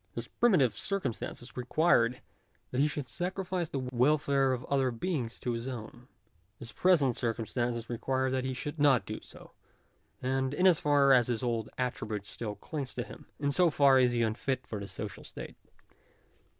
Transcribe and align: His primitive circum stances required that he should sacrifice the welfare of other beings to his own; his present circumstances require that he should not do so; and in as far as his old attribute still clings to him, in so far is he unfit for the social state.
His 0.15 0.27
primitive 0.27 0.75
circum 0.75 1.13
stances 1.13 1.55
required 1.55 2.21
that 2.71 2.81
he 2.81 2.87
should 2.87 3.07
sacrifice 3.07 3.69
the 3.69 3.77
welfare 3.91 4.51
of 4.51 4.65
other 4.65 4.89
beings 4.89 5.37
to 5.37 5.51
his 5.51 5.67
own; 5.67 6.07
his 6.57 6.71
present 6.71 7.15
circumstances 7.15 7.87
require 7.87 8.31
that 8.31 8.43
he 8.43 8.55
should 8.55 8.79
not 8.79 9.05
do 9.05 9.21
so; 9.21 9.51
and 10.19 10.55
in 10.55 10.65
as 10.65 10.79
far 10.79 11.13
as 11.13 11.27
his 11.27 11.43
old 11.43 11.69
attribute 11.77 12.25
still 12.25 12.55
clings 12.55 12.95
to 12.95 13.03
him, 13.03 13.27
in 13.39 13.51
so 13.51 13.69
far 13.69 13.99
is 13.99 14.11
he 14.13 14.23
unfit 14.23 14.65
for 14.65 14.79
the 14.79 14.87
social 14.87 15.23
state. 15.23 15.55